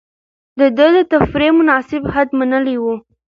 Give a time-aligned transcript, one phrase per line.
[0.77, 2.85] ده د تفريح مناسب حد منلی و.